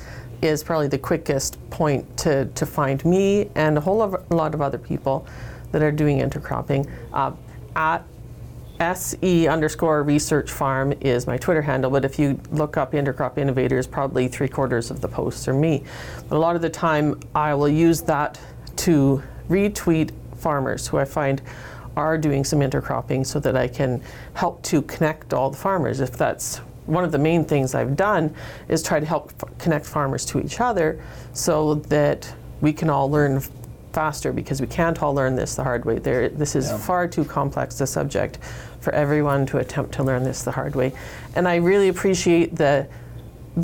is 0.42 0.62
probably 0.64 0.88
the 0.88 0.98
quickest 0.98 1.58
point 1.70 2.16
to, 2.16 2.46
to 2.54 2.64
find 2.64 3.04
me 3.04 3.50
and 3.54 3.76
a 3.76 3.80
whole 3.80 3.96
lot- 3.98 4.30
lot 4.30 4.54
of 4.54 4.62
other 4.62 4.78
people 4.78 5.26
that 5.72 5.82
are 5.82 5.92
doing 5.92 6.18
intercropping. 6.20 6.90
Uh, 7.12 7.32
at 7.74 8.02
SE 8.80 9.48
underscore 9.48 10.02
research 10.02 10.50
farm 10.50 10.92
is 11.00 11.26
my 11.26 11.36
Twitter 11.38 11.62
handle, 11.62 11.90
but 11.90 12.04
if 12.04 12.18
you 12.18 12.38
look 12.50 12.76
up 12.76 12.92
intercrop 12.92 13.38
innovators, 13.38 13.86
probably 13.86 14.28
three 14.28 14.48
quarters 14.48 14.90
of 14.90 15.00
the 15.00 15.08
posts 15.08 15.48
are 15.48 15.54
me. 15.54 15.82
But 16.28 16.36
a 16.36 16.38
lot 16.38 16.56
of 16.56 16.62
the 16.62 16.70
time, 16.70 17.20
I 17.34 17.54
will 17.54 17.68
use 17.68 18.02
that 18.02 18.38
to 18.76 19.22
retweet 19.48 20.10
farmers 20.36 20.86
who 20.86 20.98
I 20.98 21.04
find 21.04 21.40
are 21.96 22.18
doing 22.18 22.44
some 22.44 22.60
intercropping 22.60 23.24
so 23.24 23.40
that 23.40 23.56
I 23.56 23.68
can 23.68 24.02
help 24.34 24.62
to 24.64 24.82
connect 24.82 25.32
all 25.32 25.50
the 25.50 25.56
farmers. 25.56 26.00
If 26.00 26.12
that's 26.12 26.58
one 26.84 27.04
of 27.04 27.12
the 27.12 27.18
main 27.18 27.44
things 27.44 27.74
I've 27.74 27.96
done 27.96 28.34
is 28.68 28.82
try 28.82 29.00
to 29.00 29.06
help 29.06 29.32
f- 29.42 29.58
connect 29.58 29.86
farmers 29.86 30.24
to 30.26 30.40
each 30.40 30.60
other 30.60 31.02
so 31.32 31.76
that 31.76 32.32
we 32.60 32.72
can 32.72 32.90
all 32.90 33.10
learn 33.10 33.42
faster 33.96 34.30
because 34.30 34.60
we 34.60 34.66
can't 34.66 35.02
all 35.02 35.14
learn 35.14 35.34
this 35.36 35.54
the 35.54 35.64
hard 35.64 35.86
way. 35.86 35.98
There, 35.98 36.28
this 36.28 36.54
is 36.54 36.66
Yeah. 36.68 36.76
far 36.76 37.08
too 37.08 37.24
complex 37.24 37.80
a 37.80 37.86
subject 37.86 38.38
for 38.78 38.92
everyone 38.92 39.46
to 39.46 39.56
attempt 39.56 39.92
to 39.94 40.02
learn 40.02 40.22
this 40.22 40.42
the 40.42 40.50
hard 40.52 40.74
way. 40.76 40.92
And 41.34 41.48
I 41.48 41.56
really 41.56 41.88
appreciate 41.88 42.56
the 42.56 42.86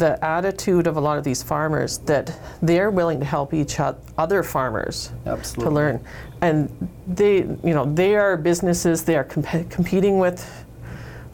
the 0.05 0.13
attitude 0.25 0.87
of 0.87 0.97
a 0.97 1.01
lot 1.09 1.19
of 1.19 1.25
these 1.25 1.43
farmers 1.43 1.99
that 2.07 2.27
they're 2.63 2.91
willing 2.91 3.19
to 3.21 3.27
help 3.27 3.53
each 3.53 3.79
other 4.17 4.43
farmers 4.43 5.13
Absolutely. 5.27 5.65
to 5.65 5.75
learn. 5.75 6.01
And 6.41 6.71
they, 7.07 7.35
you 7.69 7.75
know, 7.77 7.85
they 7.95 8.17
are 8.17 8.39
businesses. 8.39 9.03
They 9.05 9.17
are 9.17 9.25
comp- 9.35 9.69
competing 9.69 10.19
with 10.19 10.41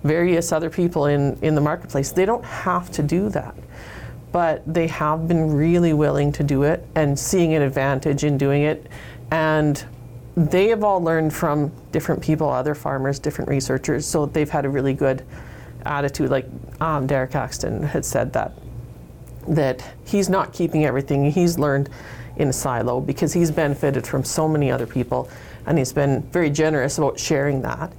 various 0.02 0.50
other 0.50 0.71
people 0.71 1.07
in 1.07 1.38
in 1.40 1.55
the 1.55 1.61
marketplace. 1.61 2.11
They 2.11 2.26
don't 2.26 2.45
have 2.45 2.90
to 2.99 3.02
do 3.17 3.28
that, 3.28 3.55
but 4.33 4.63
they 4.73 4.87
have 4.87 5.27
been 5.29 5.55
really 5.55 5.93
willing 5.93 6.33
to 6.33 6.43
do 6.43 6.63
it 6.63 6.87
and 6.95 7.19
seeing 7.19 7.55
an 7.55 7.63
advantage 7.63 8.25
in 8.25 8.37
doing 8.39 8.63
it. 8.63 8.87
And 9.31 9.83
they 10.37 10.69
have 10.69 10.85
all 10.85 11.03
learned 11.03 11.33
from 11.33 11.73
different 11.93 12.23
people, 12.23 12.49
other 12.49 12.75
farmers, 12.75 13.19
different 13.19 13.51
researchers. 13.51 14.07
So 14.07 14.27
they've 14.27 14.49
had 14.49 14.65
a 14.65 14.69
really 14.69 14.95
good 14.95 15.25
attitude. 15.85 16.31
Like 16.31 16.47
um, 16.81 17.07
Derek 17.07 17.33
Axten 17.33 17.85
had 17.85 18.05
said 18.05 18.33
that 18.35 18.53
that 19.49 19.83
he's 20.05 20.29
not 20.29 20.53
keeping 20.53 20.85
everything 20.85 21.31
he's 21.31 21.59
learned 21.59 21.89
in 22.37 22.49
a 22.49 22.53
silo 22.53 23.01
because 23.01 23.33
he's 23.33 23.51
benefited 23.51 24.07
from 24.07 24.23
so 24.23 24.47
many 24.47 24.71
other 24.71 24.87
people 24.87 25.29
and 25.67 25.79
he's 25.79 25.93
been 25.93 26.23
very 26.25 26.51
generous 26.51 26.99
about 26.99 27.19
sharing 27.19 27.63
that. 27.63 27.93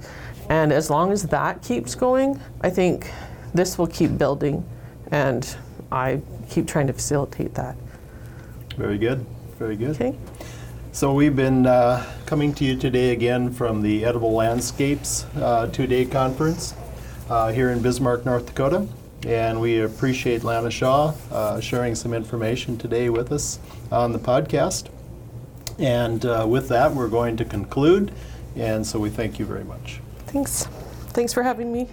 And 0.48 0.72
as 0.72 0.90
long 0.90 1.12
as 1.12 1.24
that 1.24 1.62
keeps 1.62 1.94
going, 1.94 2.40
I 2.60 2.70
think 2.70 3.10
this 3.52 3.78
will 3.78 3.86
keep 3.86 4.16
building 4.16 4.64
and 5.10 5.56
I 5.92 6.20
keep 6.48 6.66
trying 6.66 6.86
to 6.86 6.92
facilitate 6.92 7.54
that. 7.54 7.76
Very 8.76 8.98
good. 8.98 9.26
Very 9.58 9.76
good. 9.76 9.90
Okay? 9.90 10.16
So 10.92 11.14
we've 11.14 11.36
been 11.36 11.66
uh, 11.66 12.04
coming 12.26 12.52
to 12.54 12.64
you 12.64 12.76
today 12.76 13.10
again 13.10 13.52
from 13.52 13.82
the 13.82 14.04
Edible 14.04 14.32
Landscapes 14.32 15.24
uh, 15.36 15.68
two-day 15.72 16.06
conference 16.06 16.74
uh, 17.28 17.52
here 17.52 17.70
in 17.70 17.80
Bismarck, 17.80 18.24
North 18.24 18.46
Dakota. 18.46 18.86
And 19.26 19.60
we 19.60 19.80
appreciate 19.80 20.44
Lana 20.44 20.70
Shaw 20.70 21.14
uh, 21.30 21.60
sharing 21.60 21.94
some 21.94 22.14
information 22.14 22.78
today 22.78 23.10
with 23.10 23.32
us 23.32 23.58
on 23.92 24.12
the 24.12 24.18
podcast. 24.18 24.88
And 25.78 26.24
uh, 26.24 26.46
with 26.48 26.68
that, 26.68 26.92
we're 26.92 27.08
going 27.08 27.36
to 27.36 27.44
conclude. 27.44 28.12
And 28.56 28.86
so 28.86 28.98
we 28.98 29.10
thank 29.10 29.38
you 29.38 29.44
very 29.44 29.64
much. 29.64 30.00
Thanks. 30.26 30.66
Thanks 31.12 31.32
for 31.32 31.42
having 31.42 31.72
me. 31.72 31.88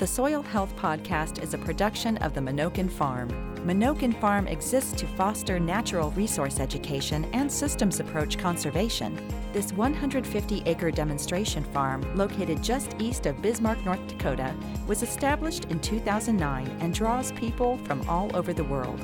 The 0.00 0.06
Soil 0.06 0.40
Health 0.40 0.74
Podcast 0.76 1.42
is 1.42 1.52
a 1.52 1.58
production 1.58 2.16
of 2.22 2.32
the 2.32 2.40
Menoken 2.40 2.88
Farm. 2.88 3.28
Menoken 3.66 4.18
Farm 4.18 4.48
exists 4.48 4.98
to 4.98 5.06
foster 5.06 5.60
natural 5.60 6.10
resource 6.12 6.58
education 6.58 7.26
and 7.34 7.52
systems 7.52 8.00
approach 8.00 8.38
conservation. 8.38 9.20
This 9.52 9.74
150 9.74 10.62
acre 10.64 10.90
demonstration 10.90 11.64
farm, 11.64 12.16
located 12.16 12.62
just 12.62 12.96
east 12.98 13.26
of 13.26 13.42
Bismarck, 13.42 13.84
North 13.84 14.06
Dakota, 14.06 14.54
was 14.86 15.02
established 15.02 15.66
in 15.66 15.78
2009 15.80 16.66
and 16.80 16.94
draws 16.94 17.32
people 17.32 17.76
from 17.84 18.00
all 18.08 18.34
over 18.34 18.54
the 18.54 18.64
world. 18.64 18.98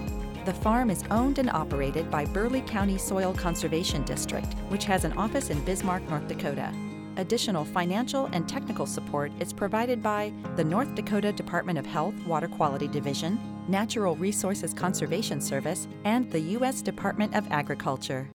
The 0.46 0.54
farm 0.54 0.88
is 0.88 1.04
owned 1.11 1.38
and 1.38 1.50
operated 1.50 2.11
by 2.11 2.24
Burleigh 2.24 2.62
County 2.62 2.96
Soil 2.96 3.35
Conservation 3.35 4.02
District, 4.04 4.50
which 4.70 4.87
has 4.87 5.04
an 5.04 5.12
office 5.18 5.50
in 5.50 5.62
Bismarck, 5.66 6.09
North 6.09 6.26
Dakota. 6.26 6.72
Additional 7.16 7.64
financial 7.64 8.26
and 8.33 8.48
technical 8.48 8.87
support 8.87 9.33
is 9.40 9.52
provided 9.52 10.02
by 10.02 10.33
the 10.55 10.64
North 10.64 10.94
Dakota 10.94 11.33
Department 11.33 11.79
of 11.79 11.87
Health 11.87 12.14
Water 12.26 12.46
Quality 12.46 12.88
Division, 12.88 13.38
Natural 13.68 14.14
Resources 14.16 14.72
Conservation 14.72 15.40
Service, 15.40 15.88
and 16.05 16.31
the 16.31 16.40
U.S. 16.40 16.83
Department 16.83 17.35
of 17.35 17.50
Agriculture. 17.50 18.24